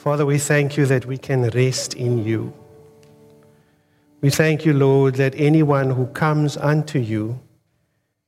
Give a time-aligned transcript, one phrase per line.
[0.00, 2.54] Father, we thank you that we can rest in you.
[4.22, 7.38] We thank you, Lord, that anyone who comes unto you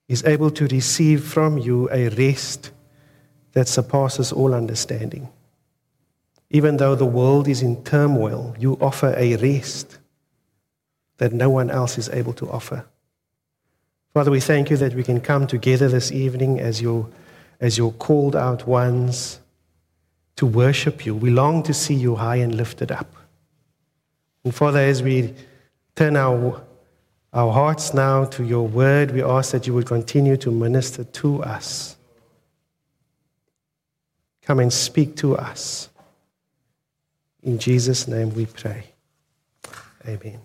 [0.06, 2.72] is able to receive from you a rest
[3.54, 5.30] that surpasses all understanding.
[6.50, 9.96] Even though the world is in turmoil, you offer a rest
[11.16, 12.84] that no one else is able to offer.
[14.12, 17.08] Father, we thank you that we can come together this evening as your,
[17.60, 19.38] as your called out ones
[20.36, 21.14] to worship you.
[21.14, 23.14] We long to see you high and lifted up.
[24.44, 25.34] And Father, as we
[25.94, 26.62] turn our,
[27.32, 31.42] our hearts now to your word, we ask that you would continue to minister to
[31.42, 31.96] us.
[34.42, 35.88] Come and speak to us.
[37.42, 38.84] In Jesus' name we pray.
[40.06, 40.40] Amen.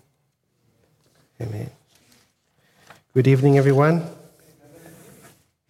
[1.40, 1.70] Amen.
[3.14, 4.04] Good evening, everyone.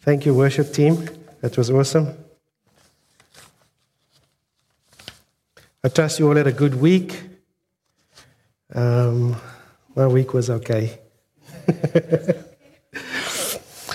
[0.00, 1.08] Thank you, worship team.
[1.40, 2.14] That was awesome.
[5.84, 7.22] I trust you all had a good week.
[8.74, 9.36] Um,
[9.94, 10.98] my week was okay.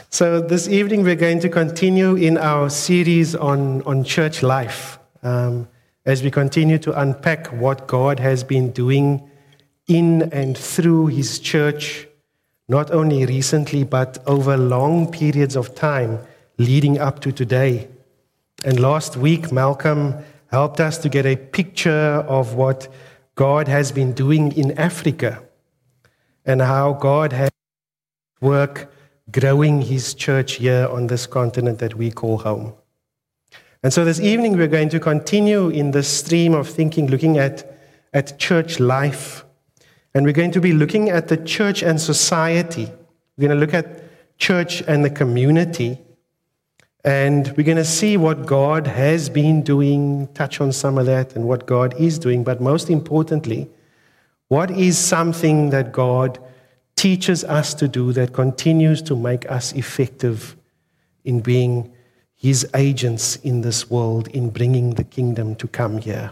[0.10, 5.68] so, this evening we're going to continue in our series on, on church life um,
[6.06, 9.30] as we continue to unpack what God has been doing
[9.88, 12.08] in and through His church
[12.70, 16.20] not only recently, but over long periods of time
[16.58, 17.90] leading up to today.
[18.64, 20.24] And last week, Malcolm
[20.54, 22.88] helped us to get a picture of what
[23.34, 25.42] God has been doing in Africa
[26.46, 27.50] and how God has
[28.40, 28.94] work
[29.32, 32.74] growing his church here on this continent that we call home.
[33.82, 37.76] And so this evening we're going to continue in the stream of thinking, looking at,
[38.14, 39.46] at church life
[40.14, 42.92] and we're going to be looking at the church and society.
[43.38, 43.88] We're going to look at
[44.38, 45.98] church and the community.
[47.04, 51.36] And we're going to see what God has been doing, touch on some of that,
[51.36, 52.46] and what God is doing.
[52.46, 53.70] But most importantly,
[54.48, 56.40] what is something that God
[56.96, 60.56] teaches us to do that continues to make us effective
[61.26, 61.92] in being
[62.36, 66.32] His agents in this world, in bringing the kingdom to come here?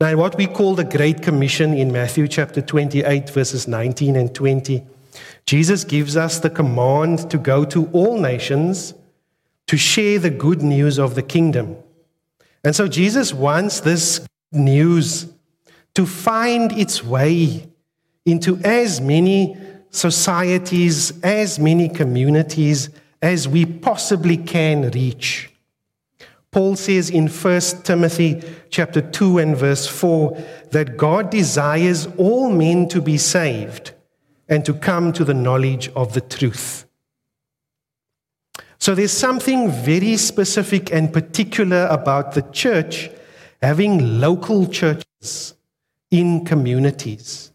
[0.00, 4.34] Now, in what we call the Great Commission in Matthew chapter 28, verses 19 and
[4.34, 4.82] 20,
[5.44, 8.94] Jesus gives us the command to go to all nations
[9.66, 11.76] to share the good news of the kingdom.
[12.64, 15.26] And so Jesus wants this news
[15.94, 17.68] to find its way
[18.24, 19.56] into as many
[19.90, 22.90] societies, as many communities
[23.20, 25.50] as we possibly can reach.
[26.50, 30.36] Paul says in 1 Timothy chapter 2 and verse 4
[30.70, 33.92] that God desires all men to be saved
[34.48, 36.86] and to come to the knowledge of the truth.
[38.82, 43.12] So there's something very specific and particular about the church
[43.62, 45.54] having local churches
[46.10, 47.52] in communities.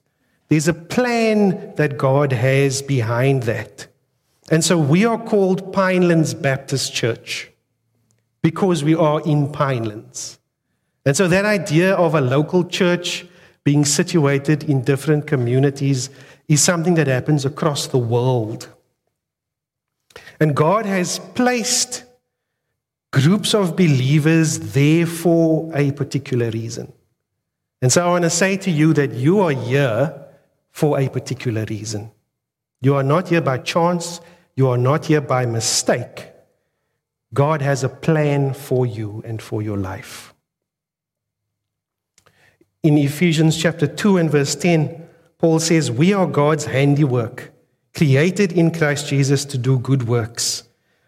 [0.47, 3.87] There's a plan that God has behind that.
[4.49, 7.51] And so we are called Pinelands Baptist Church
[8.41, 10.37] because we are in Pinelands.
[11.05, 13.25] And so that idea of a local church
[13.65, 16.09] being situated in different communities
[16.47, 18.69] is something that happens across the world.
[20.39, 22.03] And God has placed
[23.11, 26.93] groups of believers there for a particular reason.
[27.81, 30.25] And so I want to say to you that you are here
[30.71, 32.11] for a particular reason.
[32.81, 34.21] You are not here by chance,
[34.55, 36.31] you are not here by mistake.
[37.33, 40.33] God has a plan for you and for your life.
[42.83, 47.51] In Ephesians chapter 2 and verse 10, Paul says, We are God's handiwork,
[47.97, 50.63] created in Christ Jesus to do good works,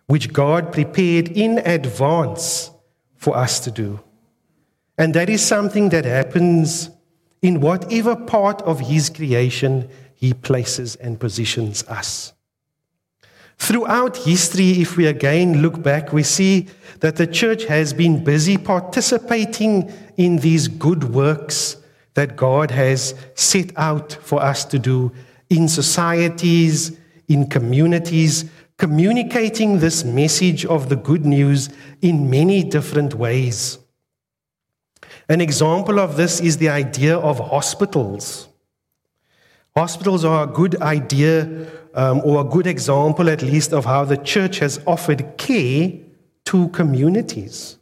[0.07, 2.71] which God prepared in advance
[3.15, 3.99] for us to do.
[4.97, 6.89] And that is something that happens
[7.43, 12.33] in whatever part of His creation He places and positions us.
[13.59, 16.67] Throughout history, if we again look back, we see
[17.01, 21.77] that the church has been busy participating in these good works
[22.15, 25.11] that God has set out for us to do
[25.49, 26.97] in societies,
[27.27, 31.69] in communities, communicating this message of the good news
[32.01, 33.77] in many different ways.
[35.27, 38.47] An example of this is the idea of hospitals.
[39.75, 44.17] Hospitals are a good idea um, or a good example, at least, of how the
[44.17, 45.91] church has offered care
[46.45, 47.77] to communities.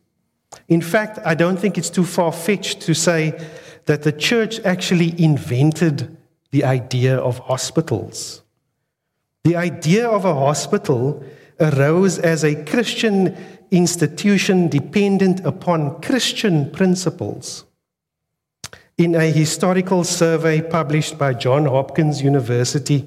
[0.67, 3.39] In fact, I don't think it's too far fetched to say
[3.85, 6.16] that the church actually invented
[6.51, 8.41] the idea of hospitals.
[9.43, 11.23] The idea of a hospital
[11.59, 13.35] arose as a Christian
[13.71, 17.65] institution dependent upon Christian principles.
[18.97, 23.05] In a historical survey published by Johns Hopkins University,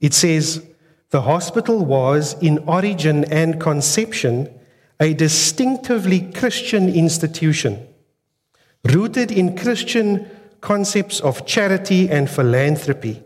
[0.00, 0.64] it says
[1.10, 4.48] the hospital was, in origin and conception,
[5.00, 7.86] a distinctively Christian institution,
[8.84, 10.28] rooted in Christian
[10.60, 13.22] concepts of charity and philanthropy.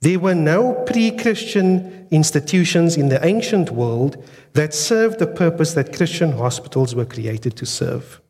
[0.00, 4.22] There were no pre Christian institutions in the ancient world
[4.54, 8.20] that served the purpose that Christian hospitals were created to serve.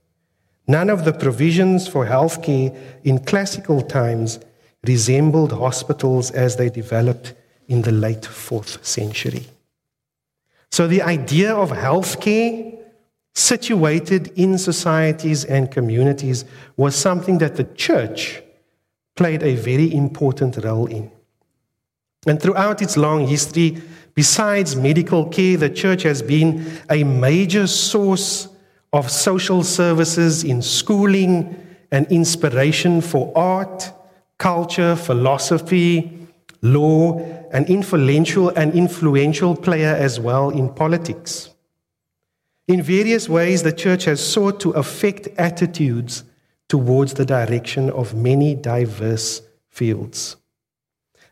[0.67, 4.39] None of the provisions for healthcare in classical times
[4.87, 7.35] resembled hospitals as they developed
[7.69, 9.47] in the late fourth century.
[10.71, 12.78] So, the idea of healthcare
[13.39, 16.45] situated in societies and communities
[16.77, 18.43] was something that the church
[19.15, 21.09] played a very important role in.
[22.27, 23.81] And throughout its long history,
[24.15, 28.49] besides medical care, the church has been a major source
[28.93, 33.93] of social services in schooling and inspiration for art,
[34.39, 36.27] culture, philosophy,
[36.61, 37.21] law,
[37.53, 41.51] an influential and influential player as well in politics.
[42.69, 46.23] In various ways, the church has sought to affect attitudes
[46.69, 50.37] towards the direction of many diverse fields.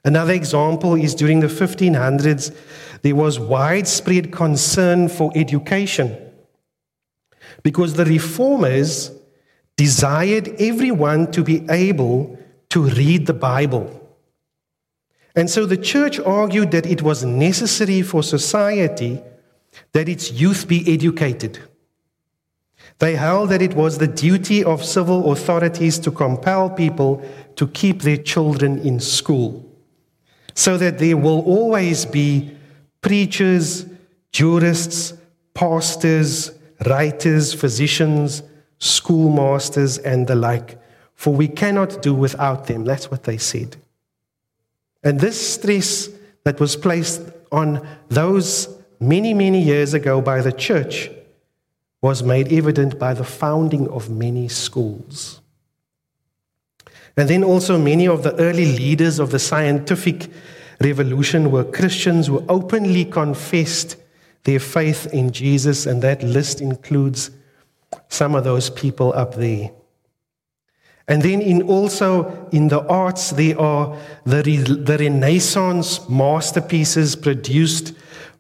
[0.03, 2.57] Another example is during the 1500s,
[3.03, 6.17] there was widespread concern for education
[7.63, 9.11] because the reformers
[9.77, 12.39] desired everyone to be able
[12.71, 13.93] to read the Bible.
[15.35, 19.21] And so the church argued that it was necessary for society
[19.93, 21.59] that its youth be educated.
[22.99, 27.23] They held that it was the duty of civil authorities to compel people
[27.57, 29.65] to keep their children in school,
[30.55, 32.57] so that there will always be
[33.03, 33.87] preachers,
[34.33, 35.13] jurists,
[35.55, 36.53] pastors,
[36.87, 38.43] writers, physicians,
[38.79, 40.79] schoolmasters, and the like,
[41.15, 42.85] for we cannot do without them.
[42.85, 43.77] That's what they said.
[45.03, 46.09] And this stress
[46.45, 51.11] that was placed on those many, many years ago by the church
[52.03, 55.41] was made evident by the founding of many schools.
[57.17, 60.29] And then also, many of the early leaders of the scientific
[60.81, 63.97] revolution were Christians who openly confessed
[64.45, 67.31] their faith in Jesus, and that list includes
[68.09, 69.71] some of those people up there.
[71.09, 77.95] And then in also in the arts, there are the, the Renaissance masterpieces produced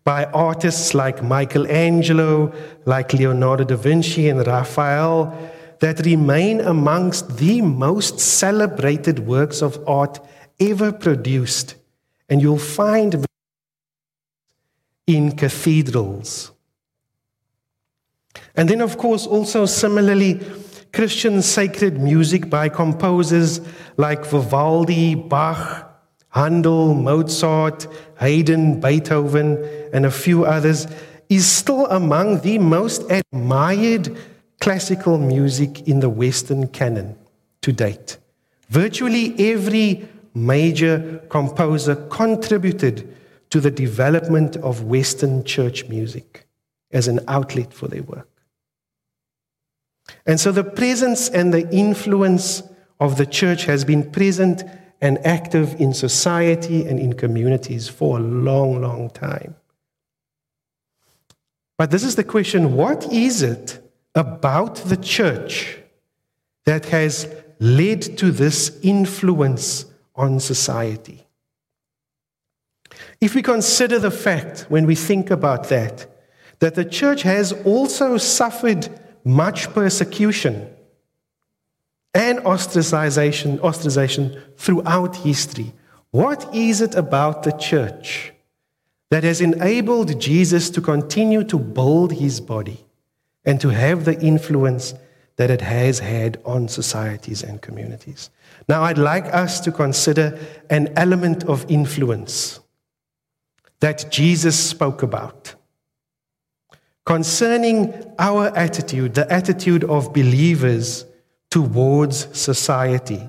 [0.06, 2.52] by artists like Michelangelo,
[2.84, 5.36] like Leonardo da Vinci and Raphael,
[5.80, 10.20] that remain amongst the most celebrated works of art
[10.60, 11.74] ever produced.
[12.28, 13.26] And you'll find
[15.08, 16.52] in cathedrals.
[18.54, 20.40] And then, of course, also similarly,
[20.92, 23.60] Christian sacred music by composers
[23.96, 25.85] like Vivaldi, Bach,
[26.36, 27.86] Handel, Mozart,
[28.20, 29.56] Haydn, Beethoven,
[29.94, 30.86] and a few others
[31.30, 34.14] is still among the most admired
[34.60, 37.16] classical music in the Western canon
[37.62, 38.18] to date.
[38.68, 43.16] Virtually every major composer contributed
[43.48, 46.46] to the development of Western church music
[46.92, 48.28] as an outlet for their work.
[50.26, 52.62] And so the presence and the influence
[53.00, 54.64] of the church has been present
[55.00, 59.54] and active in society and in communities for a long, long time.
[61.78, 63.80] But this is the question what is it
[64.14, 65.78] about the church
[66.64, 69.84] that has led to this influence
[70.14, 71.26] on society?
[73.20, 76.06] If we consider the fact, when we think about that,
[76.60, 78.88] that the church has also suffered
[79.24, 80.70] much persecution
[82.16, 85.74] and ostracization, ostracization throughout history,
[86.12, 88.32] what is it about the church
[89.10, 92.86] that has enabled Jesus to continue to build his body
[93.44, 94.94] and to have the influence
[95.36, 98.30] that it has had on societies and communities?
[98.66, 100.38] Now, I'd like us to consider
[100.70, 102.60] an element of influence
[103.80, 105.54] that Jesus spoke about.
[107.04, 111.04] Concerning our attitude, the attitude of believers
[111.50, 113.28] towards society.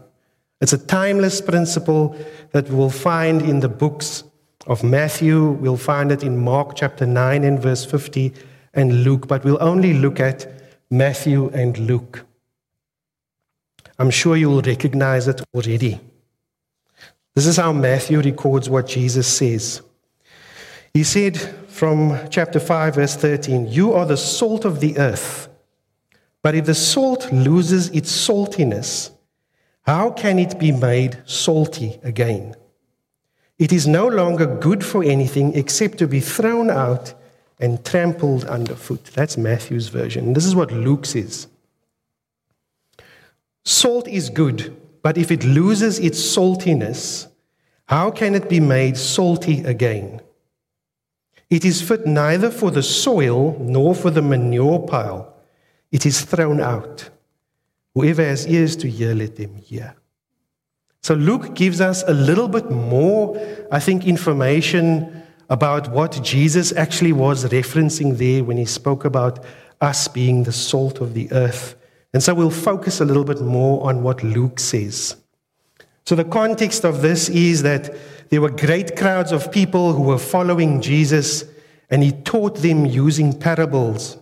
[0.60, 2.16] It's a timeless principle
[2.52, 4.24] that we'll find in the books
[4.66, 8.34] of Matthew, we'll find it in Mark chapter 9 and verse 50,
[8.74, 10.52] and Luke, but we'll only look at
[10.90, 12.26] Matthew and Luke.
[14.00, 16.00] I'm sure you'll recognize it already.
[17.34, 19.82] This is how Matthew records what Jesus says.
[20.94, 25.48] He said from chapter 5, verse 13, You are the salt of the earth.
[26.48, 29.12] But if the salt loses its saltiness,
[29.82, 32.56] how can it be made salty again?
[33.60, 37.13] It is no longer good for anything except to be thrown out
[37.60, 39.04] and trampled underfoot.
[39.13, 40.32] That's Matthew's version.
[40.32, 41.48] This is what Luke says.
[43.66, 44.74] Salt is good,
[45.04, 47.27] but if it loses its saltiness,
[47.88, 50.22] how can it be made salty again?
[51.50, 55.34] It is fit neither for the soil nor for the manure pile.
[55.91, 57.10] It is thrown out.
[57.94, 59.96] Whoever has ears to hear, let them hear.
[61.01, 63.39] So Luke gives us a little bit more,
[63.72, 69.44] I think, information about what Jesus actually was referencing there when he spoke about
[69.79, 71.75] us being the salt of the earth.
[72.13, 75.15] And so we'll focus a little bit more on what Luke says.
[76.06, 77.96] So the context of this is that
[78.29, 81.46] there were great crowds of people who were following Jesus,
[81.89, 84.17] and he taught them using parables.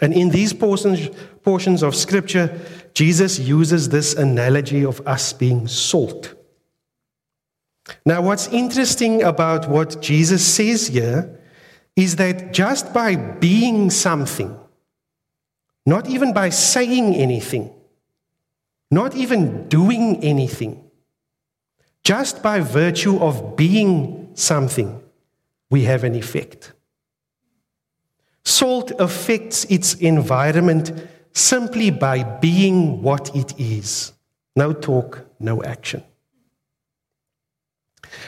[0.00, 1.08] And in these portions,
[1.42, 2.58] portions of scripture,
[2.94, 6.34] Jesus uses this analogy of us being salt.
[8.04, 11.40] Now, what's interesting about what Jesus says here
[11.96, 14.56] is that just by being something,
[15.84, 17.72] not even by saying anything,
[18.90, 20.90] not even doing anything,
[22.04, 25.02] just by virtue of being something,
[25.68, 26.72] we have an effect.
[28.60, 30.92] Salt affects its environment
[31.32, 34.12] simply by being what it is.
[34.54, 36.02] No talk, no action.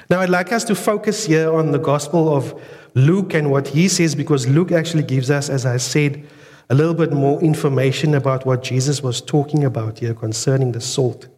[0.08, 2.58] Now, I'd like us to focus here on the Gospel of
[2.94, 6.24] Luke and what he says, because Luke actually gives us, as I said,
[6.70, 11.28] a little bit more information about what Jesus was talking about here concerning the salt.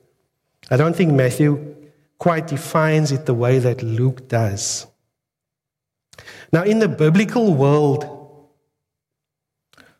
[0.71, 1.75] I don't think Matthew
[2.19, 4.87] quite defines it the way that Luke does.
[6.53, 8.14] Now, in the biblical world,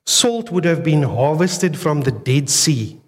[0.07, 3.01] salt would have been harvested from the Dead Sea.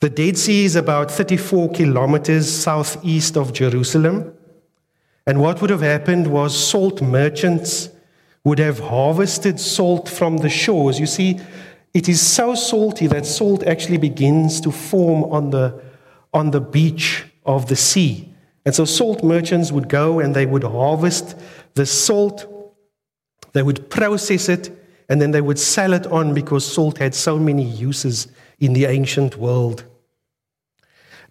[0.00, 4.34] The Dead Sea is about 34 kilometers southeast of Jerusalem.
[5.26, 7.90] And what would have happened was salt merchants
[8.44, 10.98] would have harvested salt from the shores.
[10.98, 11.38] You see,
[11.92, 15.80] it is so salty that salt actually begins to form on the,
[16.32, 18.32] on the beach of the sea.
[18.64, 21.36] And so salt merchants would go and they would harvest
[21.74, 22.46] the salt,
[23.52, 24.76] they would process it,
[25.10, 28.28] and then they would sell it on because salt had so many uses
[28.60, 29.84] in the ancient world.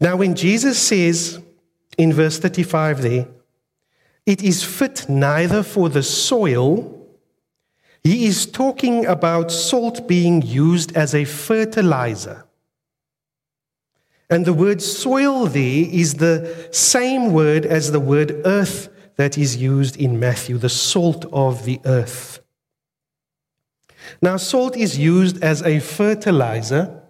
[0.02, 1.40] Now, when Jesus says
[1.98, 3.28] in verse 35 there,
[4.26, 7.08] it is fit neither for the soil,
[8.04, 12.46] he is talking about salt being used as a fertilizer.
[14.30, 19.56] And the word soil there is the same word as the word earth that is
[19.56, 22.39] used in Matthew, the salt of the earth.
[24.22, 27.02] Now, salt is used as a fertilizer,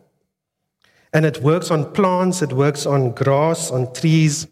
[1.13, 4.47] and it works on plants, it works on grass, on trees.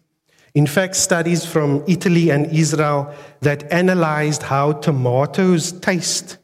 [0.54, 6.38] In fact, studies from Italy and Israel that analyzed how tomatoes taste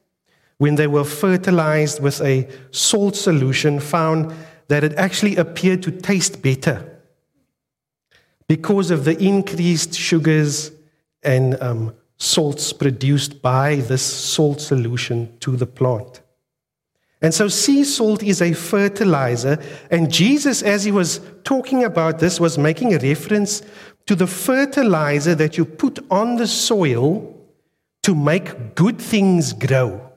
[0.58, 4.32] when they were fertilized with a salt solution found
[4.68, 6.90] that it actually appeared to taste better
[8.49, 10.70] because of the increased sugars
[11.23, 16.23] and um, salts produced by this salt solution to the plant.
[17.21, 19.59] And so, sea salt is a fertilizer.
[19.90, 23.62] And Jesus, as he was talking about this, was making a reference
[24.06, 27.35] to the fertilizer that you put on the soil
[28.02, 30.12] to make good things grow.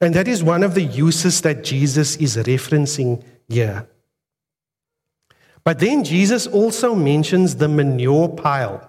[0.00, 3.88] And that is one of the uses that Jesus is referencing here.
[5.64, 8.88] But then Jesus also mentions the manure pile.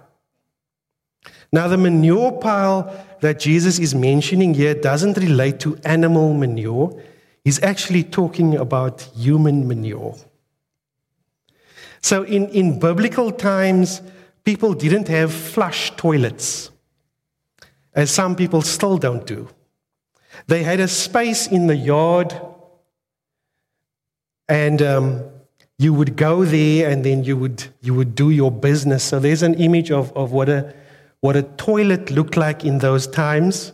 [1.51, 7.01] Now, the manure pile that Jesus is mentioning here doesn't relate to animal manure.
[7.43, 10.15] He's actually talking about human manure.
[12.01, 14.01] So, in, in biblical times,
[14.43, 16.69] people didn't have flush toilets,
[17.93, 19.49] as some people still don't do.
[20.47, 22.39] They had a space in the yard,
[24.47, 25.23] and um,
[25.79, 29.03] you would go there and then you would, you would do your business.
[29.03, 30.73] So there's an image of, of what, a,
[31.21, 33.73] what a toilet looked like in those times.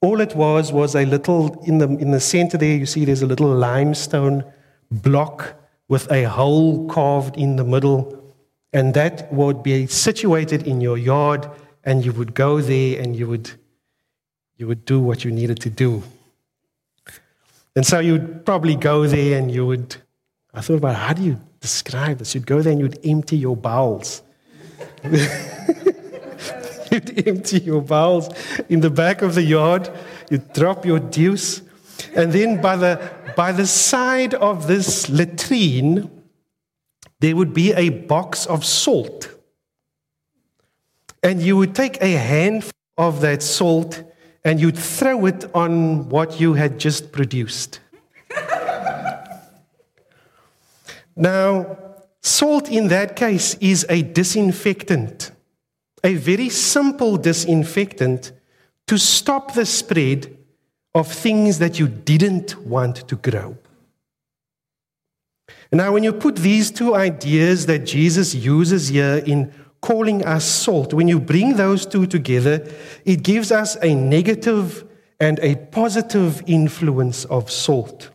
[0.00, 3.22] All it was was a little, in the, in the center there, you see there's
[3.22, 4.44] a little limestone
[4.90, 5.54] block
[5.88, 8.16] with a hole carved in the middle.
[8.72, 11.50] And that would be situated in your yard,
[11.84, 13.50] and you would go there and you would
[14.60, 16.02] you would do what you needed to do.
[17.74, 19.96] And so you'd probably go there and you would,
[20.52, 22.34] I thought about how do you describe this?
[22.34, 24.22] You'd go there and you'd empty your bowels.
[26.92, 28.28] You'd empty your bowels
[28.68, 29.90] in the back of the yard,
[30.30, 31.62] you'd drop your deuce,
[32.14, 36.10] and then by the, by the side of this latrine,
[37.20, 39.28] there would be a box of salt.
[41.22, 44.02] And you would take a handful of that salt
[44.44, 47.80] and you'd throw it on what you had just produced.
[51.16, 51.76] now,
[52.22, 55.30] salt in that case is a disinfectant,
[56.02, 58.32] a very simple disinfectant
[58.86, 60.36] to stop the spread
[60.94, 63.56] of things that you didn't want to grow.
[65.72, 70.92] Now, when you put these two ideas that Jesus uses here in calling us salt,
[70.92, 72.66] when you bring those two together,
[73.04, 74.84] it gives us a negative
[75.20, 78.10] and a positive influence of salt.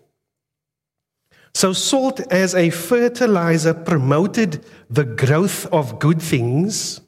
[1.54, 7.00] So, salt as a fertilizer promoted the growth of good things,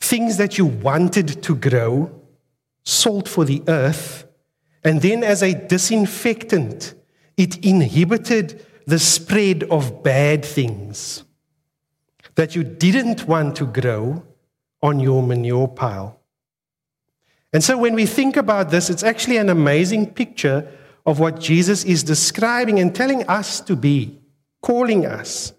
[0.00, 2.10] things that you wanted to grow,
[2.84, 4.26] salt for the earth,
[4.84, 6.94] and then as a disinfectant,
[7.36, 11.24] it inhibited the spread of bad things
[12.36, 14.22] that you didn't want to grow
[14.82, 16.20] on your manure pile.
[17.52, 20.70] And so when we think about this, it's actually an amazing picture
[21.04, 24.20] of what Jesus is describing and telling us to be,
[24.62, 25.52] calling us,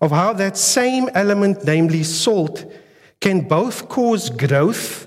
[0.00, 2.64] of how that same element, namely salt,
[3.22, 5.06] can both cause growth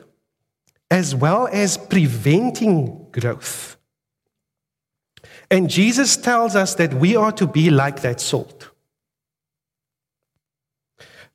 [0.90, 3.78] as well as preventing growth.
[5.52, 8.72] And Jesus tells us that we are to be like that salt.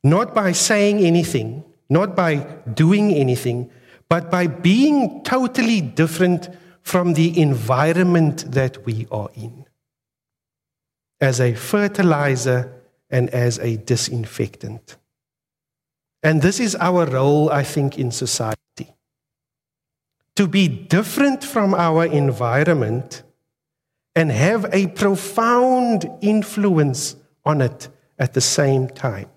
[0.03, 2.35] Not by saying anything, not by
[2.73, 3.69] doing anything,
[4.09, 6.49] but by being totally different
[6.81, 9.65] from the environment that we are in.
[11.21, 12.73] As a fertilizer
[13.11, 14.97] and as a disinfectant.
[16.23, 18.57] And this is our role, I think, in society.
[20.35, 23.23] To be different from our environment
[24.15, 29.29] and have a profound influence on it at the same time.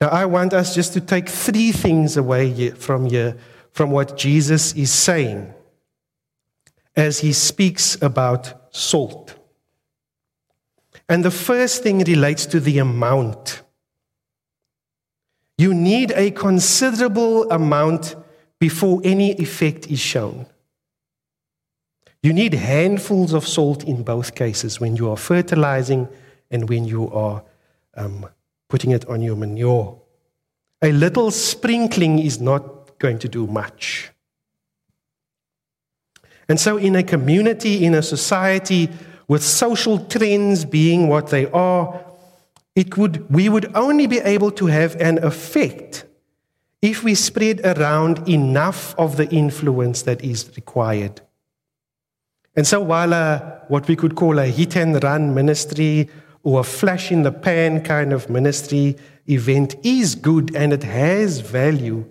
[0.00, 3.36] Now, I want us just to take three things away from here,
[3.72, 5.52] from what Jesus is saying
[6.96, 9.34] as he speaks about salt.
[11.08, 13.62] And the first thing relates to the amount.
[16.08, 18.16] Need a considerable amount
[18.58, 20.46] before any effect is shown.
[22.22, 26.08] You need handfuls of salt in both cases when you are fertilizing
[26.50, 27.42] and when you are
[27.94, 28.26] um,
[28.68, 30.00] putting it on your manure.
[30.80, 34.10] A little sprinkling is not going to do much.
[36.48, 38.88] And so, in a community, in a society,
[39.28, 42.02] with social trends being what they are,
[42.78, 46.04] it would, we would only be able to have an effect
[46.80, 51.20] if we spread around enough of the influence that is required.
[52.54, 56.08] And so, while a, what we could call a hit and run ministry
[56.44, 58.96] or a flash in the pan kind of ministry
[59.28, 62.04] event is good and it has value,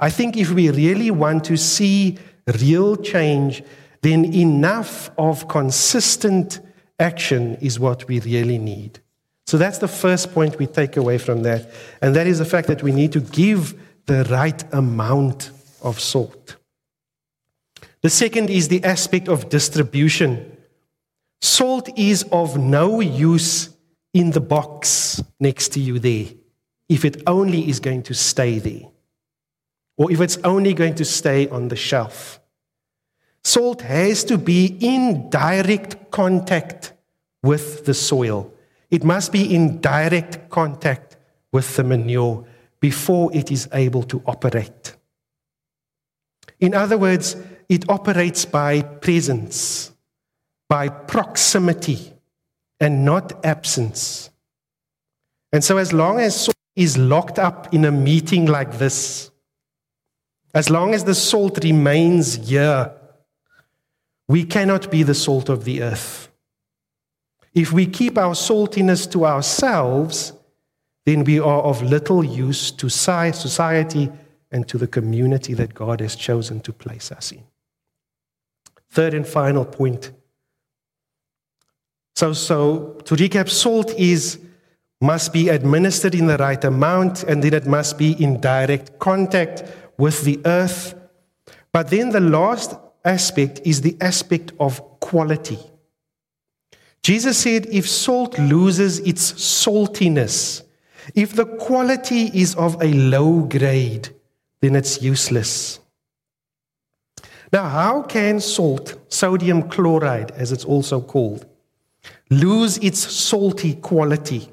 [0.00, 2.18] I think if we really want to see
[2.60, 3.62] real change,
[4.02, 6.60] then enough of consistent
[6.98, 9.00] action is what we really need.
[9.46, 11.70] So that's the first point we take away from that.
[12.00, 13.74] And that is the fact that we need to give
[14.06, 15.50] the right amount
[15.82, 16.56] of salt.
[18.02, 20.56] The second is the aspect of distribution.
[21.40, 23.70] Salt is of no use
[24.14, 26.26] in the box next to you there
[26.88, 28.82] if it only is going to stay there,
[29.96, 32.40] or if it's only going to stay on the shelf.
[33.44, 36.92] Salt has to be in direct contact
[37.44, 38.52] with the soil.
[38.90, 41.16] It must be in direct contact
[41.52, 42.44] with the manure
[42.80, 44.96] before it is able to operate.
[46.58, 47.36] In other words,
[47.68, 49.92] it operates by presence,
[50.68, 52.12] by proximity,
[52.80, 54.30] and not absence.
[55.52, 59.30] And so, as long as salt is locked up in a meeting like this,
[60.54, 62.92] as long as the salt remains here,
[64.28, 66.29] we cannot be the salt of the earth.
[67.54, 70.32] If we keep our saltiness to ourselves,
[71.06, 74.10] then we are of little use to society
[74.52, 77.42] and to the community that God has chosen to place us in.
[78.90, 80.12] Third and final point.
[82.16, 84.38] So, so to recap, salt is
[85.00, 89.64] must be administered in the right amount, and then it must be in direct contact
[89.96, 90.94] with the earth.
[91.72, 95.58] But then the last aspect is the aspect of quality.
[97.02, 100.62] Jesus said if salt loses its saltiness,
[101.14, 104.10] If the quality is of a low grade,
[104.60, 105.80] then it's useless.
[107.52, 111.46] Now, how can salt, sodium chloride as it's also called,
[112.30, 114.48] lose its salty quality?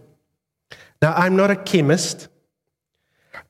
[1.02, 2.28] Now, I'm not a chemist,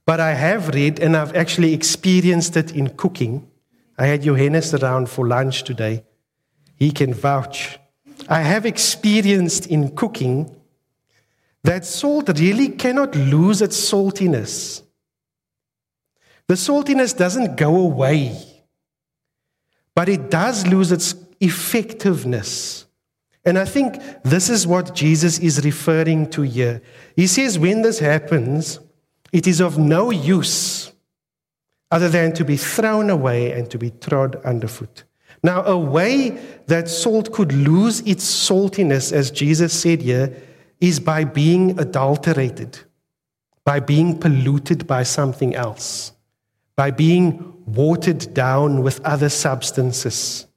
[0.06, 3.50] but I have read and I've actually experienced it in cooking.
[3.98, 6.04] I had Johannes around for lunch today.
[6.76, 7.80] He can vouch.
[8.28, 10.56] I have experienced in cooking
[11.63, 14.84] that salt really cannot lose its saltiness.
[16.48, 18.42] The saltiness doesn't go away,
[19.94, 22.86] but it does lose its effectiveness.
[23.44, 26.82] And I think this is what Jesus is referring to here.
[27.16, 28.80] He says, when this happens,
[29.32, 30.92] it is of no use
[31.92, 35.04] other than to be thrown away and to be trod underfoot.
[35.43, 40.36] Now, a way that salt could lose its saltiness, as Jesus said here,
[40.82, 42.80] is by being adulterated,
[43.63, 46.12] by being polluted by something else,
[46.76, 50.47] by being watered down with other substances.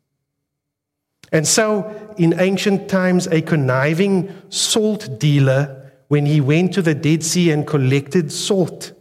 [1.33, 7.23] And so, in ancient times, a conniving salt dealer, when he went to the Dead
[7.23, 8.93] Sea and collected salt,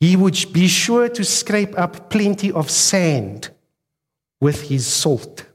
[0.00, 3.50] he would be sure to scrape up plenty of sand
[4.42, 5.46] with his salt.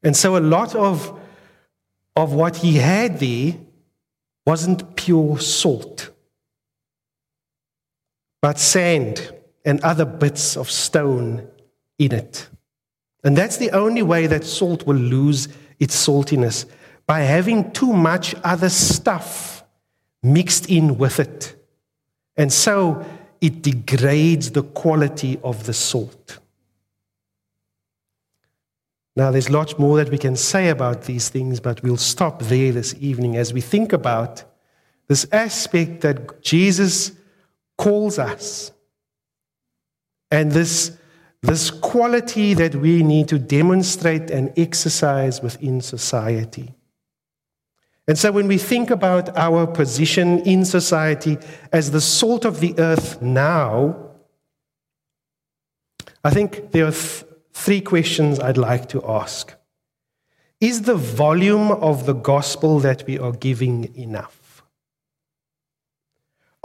[0.00, 1.20] And so, a lot of,
[2.14, 3.54] of what he had there
[4.46, 6.10] wasn't pure salt,
[8.40, 11.48] but sand and other bits of stone
[11.98, 12.48] in it.
[13.24, 15.48] And that's the only way that salt will lose
[15.80, 16.64] its saltiness
[17.08, 19.64] by having too much other stuff
[20.22, 21.56] mixed in with it.
[22.36, 23.04] And so
[23.40, 26.38] it degrades the quality of the salt.
[29.16, 32.72] Now, there's lots more that we can say about these things, but we'll stop there
[32.72, 34.44] this evening as we think about
[35.08, 37.12] this aspect that Jesus
[37.76, 38.72] calls us
[40.30, 40.96] and this
[41.42, 46.74] this quality that we need to demonstrate and exercise within society.
[48.10, 51.38] And so, when we think about our position in society
[51.72, 54.10] as the salt of the earth now,
[56.24, 59.54] I think there are th- three questions I'd like to ask.
[60.60, 64.64] Is the volume of the gospel that we are giving enough?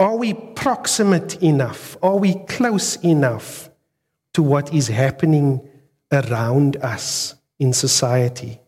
[0.00, 1.96] Are we proximate enough?
[2.02, 3.70] Are we close enough
[4.34, 5.60] to what is happening
[6.10, 8.60] around us in society.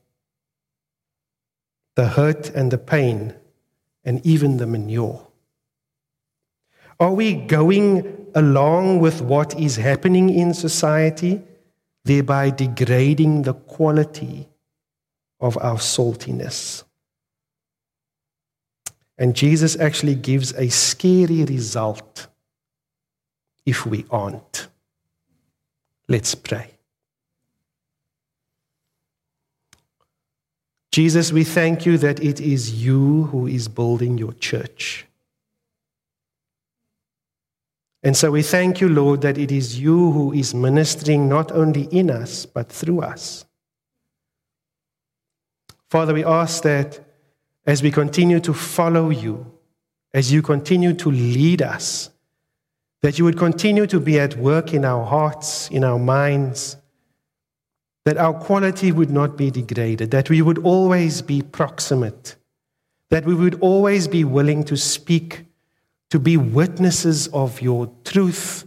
[1.99, 3.35] The hurt and the pain,
[4.05, 5.27] and even the manure.
[7.01, 11.43] Are we going along with what is happening in society,
[12.05, 14.49] thereby degrading the quality
[15.41, 16.85] of our saltiness?
[19.19, 22.29] And Jesus actually gives a scary result
[23.67, 24.69] if we aren't.
[26.07, 26.78] Let's pray.
[30.91, 35.07] Jesus, we thank you that it is you who is building your church.
[38.03, 41.83] And so we thank you, Lord, that it is you who is ministering not only
[41.85, 43.45] in us, but through us.
[45.91, 47.01] Father, we ask that
[47.67, 49.53] as we continue to follow you,
[50.15, 52.11] as you continue to lead us,
[53.03, 56.77] that you would continue to be at work in our hearts, in our minds,
[58.09, 62.37] that our quality would not be degraded, that we would always be proximate,
[63.11, 65.45] that we would always be willing to speak,
[66.09, 68.67] to be witnesses of your truth,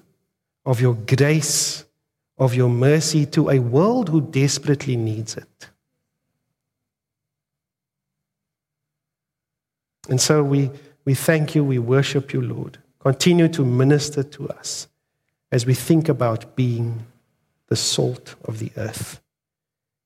[0.63, 1.85] of your grace,
[2.37, 5.69] of your mercy to a world who desperately needs it.
[10.07, 10.69] And so we,
[11.03, 12.77] we thank you, we worship you, Lord.
[12.99, 14.87] Continue to minister to us
[15.51, 17.07] as we think about being
[17.69, 19.20] the salt of the earth.